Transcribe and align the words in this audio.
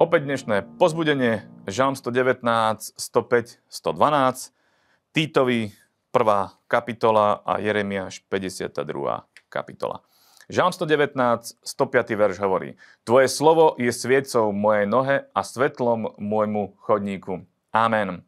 Opäť 0.00 0.24
dnešné 0.24 0.80
pozbudenie, 0.80 1.44
Žalm 1.68 1.92
119, 1.92 2.40
105, 2.96 3.60
112, 3.68 4.48
Týtovi 5.12 5.76
1. 6.08 6.64
kapitola 6.72 7.44
a 7.44 7.60
Jeremiáš 7.60 8.24
52. 8.32 8.80
kapitola. 9.52 10.00
Žalm 10.48 10.72
119, 10.72 11.60
105. 11.60 12.16
verš 12.16 12.40
hovorí 12.40 12.80
Tvoje 13.04 13.28
slovo 13.28 13.76
je 13.76 13.92
sviecou 13.92 14.56
mojej 14.56 14.88
nohe 14.88 15.28
a 15.36 15.40
svetlom 15.44 16.16
môjmu 16.16 16.80
chodníku. 16.80 17.44
Amen. 17.68 18.24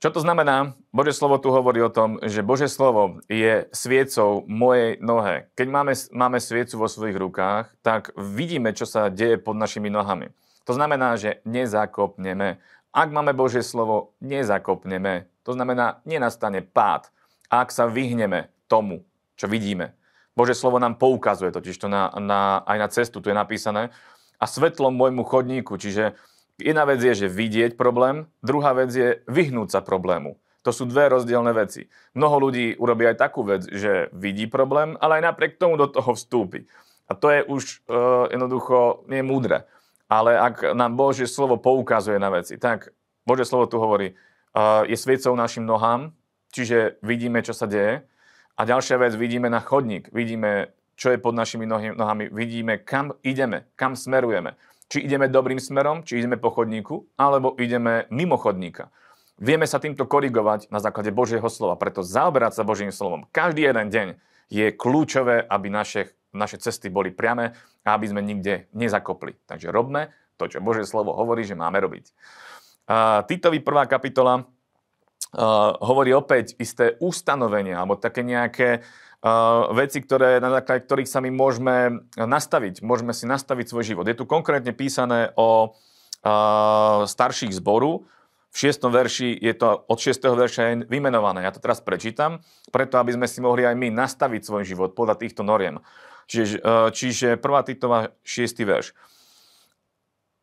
Čo 0.00 0.08
to 0.08 0.24
znamená? 0.24 0.72
Bože 0.88 1.12
slovo 1.12 1.36
tu 1.36 1.52
hovorí 1.52 1.84
o 1.84 1.92
tom, 1.92 2.16
že 2.24 2.40
Bože 2.40 2.72
slovo 2.72 3.20
je 3.28 3.68
sviecou 3.76 4.48
mojej 4.48 4.96
nohe. 5.04 5.52
Keď 5.52 5.66
máme, 5.68 5.92
máme 6.16 6.40
sviecu 6.40 6.80
vo 6.80 6.88
svojich 6.88 7.20
rukách, 7.20 7.76
tak 7.84 8.16
vidíme, 8.16 8.72
čo 8.72 8.88
sa 8.88 9.12
deje 9.12 9.36
pod 9.36 9.60
našimi 9.60 9.92
nohami. 9.92 10.32
To 10.66 10.72
znamená, 10.74 11.14
že 11.14 11.40
nezakopneme. 11.46 12.58
Ak 12.90 13.08
máme 13.14 13.32
Božie 13.32 13.62
slovo, 13.62 14.18
nezakopneme. 14.18 15.30
To 15.46 15.54
znamená, 15.54 16.02
nenastane 16.02 16.60
pád. 16.60 17.08
Ak 17.46 17.70
sa 17.70 17.86
vyhneme 17.86 18.50
tomu, 18.66 19.06
čo 19.38 19.46
vidíme. 19.46 19.94
Bože 20.34 20.58
slovo 20.58 20.82
nám 20.82 20.98
poukazuje 20.98 21.54
totiž 21.54 21.78
to 21.78 21.88
na, 21.88 22.10
na, 22.18 22.60
aj 22.66 22.78
na 22.82 22.88
cestu, 22.90 23.22
tu 23.22 23.30
je 23.30 23.36
napísané. 23.38 23.94
A 24.36 24.44
svetlom 24.44 24.92
môjmu 24.92 25.24
chodníku, 25.24 25.78
čiže 25.80 26.18
Jedna 26.56 26.88
vec 26.88 27.04
je, 27.04 27.12
že 27.12 27.28
vidieť 27.28 27.76
problém, 27.76 28.32
druhá 28.40 28.72
vec 28.72 28.88
je 28.88 29.20
vyhnúť 29.28 29.76
sa 29.76 29.80
problému. 29.84 30.40
To 30.64 30.72
sú 30.72 30.88
dve 30.88 31.12
rozdielne 31.12 31.52
veci. 31.52 31.86
Mnoho 32.16 32.48
ľudí 32.48 32.80
urobí 32.80 33.04
aj 33.06 33.20
takú 33.20 33.44
vec, 33.44 33.68
že 33.68 34.08
vidí 34.16 34.48
problém, 34.48 34.96
ale 34.98 35.20
aj 35.20 35.32
napriek 35.32 35.60
tomu 35.60 35.76
do 35.76 35.86
toho 35.86 36.16
vstúpi. 36.16 36.64
A 37.06 37.14
to 37.14 37.30
je 37.30 37.44
už 37.44 37.62
uh, 37.86 38.26
jednoducho 38.32 39.06
nie 39.06 39.22
múdre. 39.22 39.68
Ale 40.06 40.38
ak 40.38 40.76
nám 40.78 40.94
Božie 40.94 41.26
slovo 41.26 41.58
poukazuje 41.58 42.18
na 42.22 42.30
veci, 42.30 42.54
tak 42.58 42.94
Božie 43.26 43.42
slovo 43.42 43.66
tu 43.66 43.82
hovorí, 43.82 44.14
uh, 44.14 44.86
je 44.86 44.94
sviecou 44.94 45.34
našim 45.34 45.66
nohám, 45.66 46.14
čiže 46.54 47.02
vidíme, 47.02 47.42
čo 47.42 47.50
sa 47.50 47.66
deje. 47.66 48.06
A 48.56 48.60
ďalšia 48.62 49.02
vec, 49.02 49.12
vidíme 49.18 49.50
na 49.50 49.58
chodník, 49.60 50.08
vidíme, 50.14 50.72
čo 50.96 51.12
je 51.12 51.18
pod 51.18 51.34
našimi 51.34 51.66
nohami, 51.68 52.32
vidíme, 52.32 52.80
kam 52.80 53.12
ideme, 53.20 53.68
kam 53.74 53.98
smerujeme 53.98 54.56
či 54.86 55.02
ideme 55.02 55.26
dobrým 55.26 55.58
smerom, 55.58 56.06
či 56.06 56.22
ideme 56.22 56.38
po 56.38 56.54
chodníku, 56.54 57.10
alebo 57.18 57.58
ideme 57.58 58.06
mimo 58.14 58.38
chodníka. 58.38 58.94
Vieme 59.36 59.68
sa 59.68 59.76
týmto 59.76 60.08
korigovať 60.08 60.72
na 60.72 60.80
základe 60.80 61.12
Božieho 61.12 61.44
slova, 61.52 61.76
preto 61.76 62.00
zaoberať 62.00 62.56
sa 62.56 62.62
Božím 62.64 62.88
slovom 62.88 63.28
každý 63.34 63.68
jeden 63.68 63.92
deň 63.92 64.08
je 64.48 64.72
kľúčové, 64.72 65.44
aby 65.44 65.68
naše, 65.68 66.14
naše 66.36 66.60
cesty 66.60 66.92
boli 66.92 67.10
priame 67.10 67.56
a 67.82 67.96
aby 67.96 68.06
sme 68.12 68.20
nikde 68.20 68.68
nezakopli. 68.76 69.34
Takže 69.48 69.72
robme 69.72 70.12
to, 70.36 70.46
čo 70.46 70.60
Božie 70.60 70.84
slovo 70.84 71.16
hovorí, 71.16 71.42
že 71.48 71.56
máme 71.56 71.80
robiť. 71.80 72.12
Uh, 72.86 73.24
Titovi 73.24 73.64
prvá 73.64 73.88
kapitola 73.88 74.44
hovorí 75.82 76.16
opäť 76.16 76.56
isté 76.56 76.96
ustanovenia, 77.02 77.82
alebo 77.82 77.98
také 77.98 78.24
nejaké 78.24 78.80
veci, 79.74 79.98
ktoré, 80.00 80.38
na 80.38 80.48
základe 80.48 80.86
ktorých 80.86 81.10
sa 81.10 81.20
my 81.20 81.28
môžeme 81.34 82.06
nastaviť. 82.14 82.80
Môžeme 82.80 83.12
si 83.12 83.28
nastaviť 83.28 83.66
svoj 83.68 83.84
život. 83.84 84.06
Je 84.06 84.16
tu 84.16 84.24
konkrétne 84.24 84.72
písané 84.72 85.34
o 85.36 85.76
starších 87.04 87.52
zboru. 87.52 88.06
V 88.56 88.72
6. 88.72 88.88
verši 88.88 89.36
je 89.36 89.52
to 89.52 89.84
od 89.84 89.98
6. 90.00 90.16
verša 90.16 90.88
vymenované. 90.88 91.44
Ja 91.44 91.52
to 91.52 91.60
teraz 91.60 91.84
prečítam, 91.84 92.40
preto 92.72 92.96
aby 92.96 93.12
sme 93.12 93.28
si 93.28 93.44
mohli 93.44 93.68
aj 93.68 93.76
my 93.76 93.92
nastaviť 93.92 94.48
svoj 94.48 94.64
život 94.64 94.96
podľa 94.96 95.20
týchto 95.20 95.44
noriem. 95.44 95.84
Čiže, 96.24 96.64
čiže 96.96 97.36
1. 97.36 97.68
Titova 97.68 98.16
6. 98.24 98.56
verš. 98.64 98.96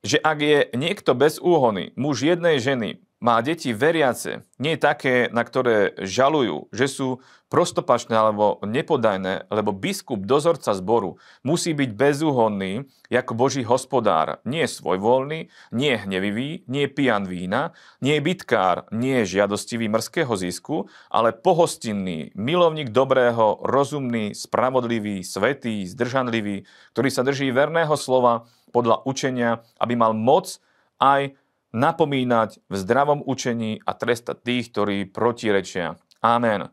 Že 0.06 0.18
ak 0.22 0.38
je 0.46 0.60
niekto 0.78 1.18
bez 1.18 1.42
úhony, 1.42 1.90
muž 1.98 2.22
jednej 2.22 2.62
ženy, 2.62 3.02
má 3.24 3.40
deti 3.40 3.72
veriace, 3.72 4.44
nie 4.60 4.76
také, 4.76 5.32
na 5.32 5.48
ktoré 5.48 5.96
žalujú, 6.04 6.68
že 6.76 6.92
sú 6.92 7.24
prostopačné 7.48 8.12
alebo 8.18 8.60
nepodajné, 8.66 9.48
lebo 9.48 9.72
biskup, 9.72 10.28
dozorca 10.28 10.76
zboru, 10.76 11.16
musí 11.46 11.72
byť 11.72 11.90
bezúhonný, 11.96 12.84
ako 13.08 13.32
Boží 13.38 13.64
hospodár, 13.64 14.44
nie 14.44 14.68
svojvoľný, 14.68 15.48
nie 15.72 15.94
hnevivý, 15.96 16.68
nie 16.68 16.90
pijan 16.92 17.24
vína, 17.30 17.72
nie 18.04 18.20
bitkár, 18.20 18.90
nie 18.92 19.24
žiadostivý 19.24 19.88
mrského 19.88 20.34
zisku, 20.36 20.92
ale 21.08 21.32
pohostinný, 21.32 22.36
milovník 22.36 22.92
dobrého, 22.92 23.62
rozumný, 23.64 24.36
spravodlivý, 24.36 25.24
svetý, 25.24 25.88
zdržanlivý, 25.88 26.68
ktorý 26.92 27.10
sa 27.14 27.24
drží 27.24 27.54
verného 27.56 27.94
slova 27.96 28.50
podľa 28.74 29.06
učenia, 29.08 29.62
aby 29.80 29.94
mal 29.96 30.18
moc 30.18 30.58
aj 30.98 31.38
napomínať 31.74 32.62
v 32.70 32.76
zdravom 32.78 33.20
učení 33.26 33.82
a 33.84 33.92
trestať 33.98 34.46
tých, 34.46 34.72
ktorí 34.72 35.10
protirečia. 35.10 35.98
Amen. 36.22 36.70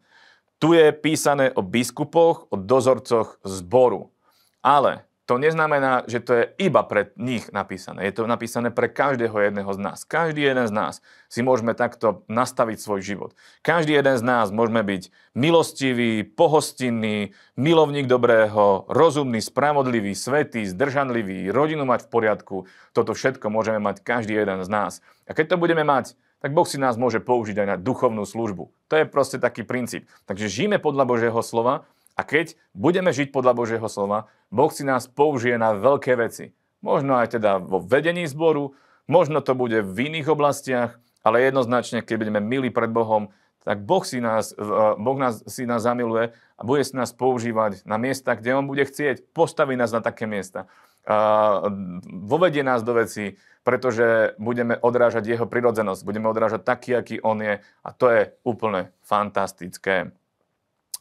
Tu 0.60 0.76
je 0.76 0.92
písané 0.92 1.50
o 1.56 1.64
biskupoch, 1.64 2.52
o 2.52 2.56
dozorcoch 2.60 3.40
zboru. 3.42 4.12
Ale 4.60 5.08
to 5.30 5.38
neznamená, 5.38 6.10
že 6.10 6.18
to 6.18 6.32
je 6.34 6.44
iba 6.58 6.82
pre 6.82 7.14
nich 7.14 7.54
napísané. 7.54 8.02
Je 8.10 8.18
to 8.18 8.26
napísané 8.26 8.74
pre 8.74 8.90
každého 8.90 9.38
jedného 9.38 9.70
z 9.70 9.78
nás. 9.78 10.02
Každý 10.02 10.42
jeden 10.42 10.66
z 10.66 10.74
nás 10.74 10.98
si 11.30 11.46
môžeme 11.46 11.70
takto 11.78 12.26
nastaviť 12.26 12.82
svoj 12.82 12.98
život. 12.98 13.30
Každý 13.62 13.94
jeden 13.94 14.18
z 14.18 14.26
nás 14.26 14.50
môžeme 14.50 14.82
byť 14.82 15.14
milostivý, 15.38 16.26
pohostinný, 16.26 17.30
milovník 17.54 18.10
dobrého, 18.10 18.90
rozumný, 18.90 19.38
spravodlivý, 19.38 20.18
svetý, 20.18 20.66
zdržanlivý, 20.66 21.46
rodinu 21.54 21.86
mať 21.86 22.10
v 22.10 22.10
poriadku. 22.10 22.56
Toto 22.90 23.14
všetko 23.14 23.54
môžeme 23.54 23.78
mať 23.78 24.02
každý 24.02 24.34
jeden 24.34 24.66
z 24.66 24.68
nás. 24.68 24.98
A 25.30 25.38
keď 25.38 25.54
to 25.54 25.62
budeme 25.62 25.86
mať, 25.86 26.18
tak 26.42 26.56
Boh 26.56 26.66
si 26.66 26.80
nás 26.80 26.98
môže 26.98 27.22
použiť 27.22 27.54
aj 27.54 27.68
na 27.70 27.76
duchovnú 27.78 28.26
službu. 28.26 28.72
To 28.90 28.94
je 28.98 29.06
proste 29.06 29.38
taký 29.38 29.62
princíp. 29.62 30.10
Takže 30.26 30.50
žijeme 30.50 30.82
podľa 30.82 31.06
Božieho 31.06 31.38
slova 31.44 31.86
a 32.20 32.22
keď 32.28 32.52
budeme 32.76 33.08
žiť 33.16 33.32
podľa 33.32 33.56
Božieho 33.56 33.88
slova, 33.88 34.28
Boh 34.52 34.68
si 34.68 34.84
nás 34.84 35.08
použije 35.08 35.56
na 35.56 35.72
veľké 35.72 36.20
veci. 36.20 36.52
Možno 36.84 37.16
aj 37.16 37.40
teda 37.40 37.56
vo 37.56 37.80
vedení 37.80 38.28
zboru, 38.28 38.76
možno 39.08 39.40
to 39.40 39.56
bude 39.56 39.80
v 39.80 40.12
iných 40.12 40.28
oblastiach, 40.28 41.00
ale 41.24 41.48
jednoznačne, 41.48 42.04
keď 42.04 42.16
budeme 42.20 42.40
milí 42.44 42.68
pred 42.68 42.92
Bohom, 42.92 43.32
tak 43.64 43.84
Boh, 43.84 44.04
si 44.04 44.20
nás, 44.20 44.52
e, 44.52 44.64
boh 45.00 45.16
nás, 45.16 45.44
si 45.48 45.64
nás 45.64 45.84
zamiluje 45.84 46.32
a 46.32 46.60
bude 46.64 46.84
si 46.84 46.96
nás 46.96 47.12
používať 47.12 47.84
na 47.88 47.96
miesta, 47.96 48.36
kde 48.36 48.56
On 48.56 48.64
bude 48.68 48.84
chcieť. 48.84 49.32
Postaví 49.32 49.76
nás 49.76 49.92
na 49.92 50.00
také 50.04 50.24
miesta. 50.24 50.68
A 51.08 51.60
vovedie 52.04 52.60
nás 52.60 52.84
do 52.84 52.96
veci, 52.96 53.36
pretože 53.64 54.36
budeme 54.36 54.76
odrážať 54.76 55.28
Jeho 55.28 55.48
prirodzenosť. 55.48 56.04
Budeme 56.04 56.28
odrážať 56.28 56.64
taký, 56.64 56.96
aký 56.96 57.16
On 57.20 57.36
je. 57.40 57.60
A 57.60 57.88
to 57.92 58.12
je 58.12 58.32
úplne 58.44 58.92
fantastické. 59.04 60.12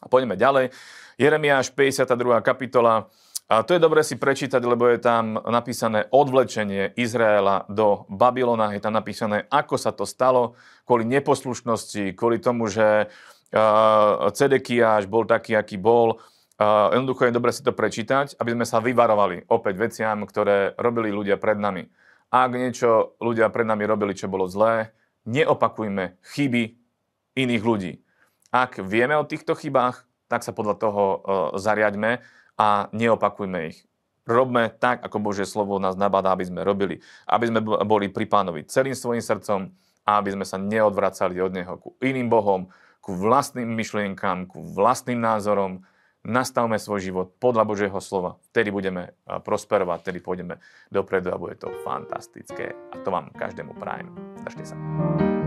A 0.00 0.08
poďme 0.08 0.34
ďalej. 0.40 0.72
Jeremiáš 1.20 1.76
52. 1.76 2.40
kapitola. 2.40 3.12
A 3.50 3.66
to 3.66 3.74
je 3.74 3.82
dobre 3.82 4.00
si 4.06 4.14
prečítať, 4.14 4.62
lebo 4.62 4.86
je 4.88 5.02
tam 5.02 5.36
napísané 5.36 6.06
odvlečenie 6.08 6.94
Izraela 6.96 7.66
do 7.68 8.08
Babylona. 8.08 8.72
Je 8.72 8.80
tam 8.80 8.94
napísané, 8.94 9.44
ako 9.50 9.74
sa 9.76 9.90
to 9.92 10.06
stalo 10.06 10.54
kvôli 10.86 11.02
neposlušnosti, 11.04 12.14
kvôli 12.14 12.38
tomu, 12.38 12.70
že 12.70 13.10
Cedekiáš 14.32 15.10
bol 15.10 15.26
taký, 15.26 15.58
aký 15.58 15.76
bol. 15.82 16.22
Jednoducho 16.94 17.26
je 17.26 17.34
dobre 17.34 17.50
si 17.50 17.66
to 17.66 17.74
prečítať, 17.74 18.38
aby 18.38 18.54
sme 18.54 18.64
sa 18.68 18.78
vyvarovali 18.78 19.50
opäť 19.50 19.74
veciam, 19.82 20.22
ktoré 20.22 20.78
robili 20.78 21.10
ľudia 21.10 21.34
pred 21.34 21.58
nami. 21.58 21.90
Ak 22.30 22.54
niečo 22.54 23.18
ľudia 23.18 23.50
pred 23.50 23.66
nami 23.66 23.82
robili, 23.82 24.14
čo 24.14 24.30
bolo 24.30 24.46
zlé, 24.46 24.94
neopakujme 25.26 26.22
chyby 26.22 26.78
iných 27.34 27.64
ľudí. 27.66 27.92
Ak 28.50 28.82
vieme 28.82 29.14
o 29.14 29.22
týchto 29.22 29.54
chybách, 29.54 30.02
tak 30.26 30.42
sa 30.42 30.50
podľa 30.50 30.76
toho 30.78 31.02
uh, 31.06 31.18
zariaďme 31.54 32.18
a 32.58 32.90
neopakujme 32.90 33.70
ich. 33.70 33.86
Robme 34.26 34.70
tak, 34.70 35.02
ako 35.02 35.22
Božie 35.22 35.46
slovo 35.46 35.78
nás 35.82 35.98
nabadá, 35.98 36.34
aby 36.34 36.46
sme 36.46 36.66
robili. 36.66 37.02
Aby 37.26 37.50
sme 37.50 37.62
boli 37.62 38.06
pri 38.10 38.26
pánovi 38.30 38.66
celým 38.66 38.94
svojim 38.94 39.22
srdcom 39.22 39.74
a 40.06 40.10
aby 40.18 40.34
sme 40.34 40.46
sa 40.46 40.58
neodvracali 40.58 41.38
od 41.42 41.50
Neho 41.50 41.74
ku 41.78 41.98
iným 41.98 42.30
Bohom, 42.30 42.70
ku 43.02 43.16
vlastným 43.16 43.66
myšlienkám, 43.70 44.46
ku 44.50 44.62
vlastným 44.62 45.18
názorom. 45.18 45.82
Nastavme 46.20 46.76
svoj 46.76 47.00
život 47.00 47.26
podľa 47.40 47.64
Božieho 47.64 47.96
slova. 47.96 48.36
Vtedy 48.52 48.68
budeme 48.68 49.16
prosperovať, 49.24 50.04
vtedy 50.04 50.18
pôjdeme 50.20 50.60
dopredu 50.92 51.32
a 51.32 51.40
bude 51.40 51.56
to 51.56 51.72
fantastické. 51.80 52.76
A 52.92 53.00
to 53.00 53.08
vám 53.08 53.32
každému 53.32 53.72
prajem. 53.80 54.12
Držte 54.44 54.68
sa. 54.68 55.39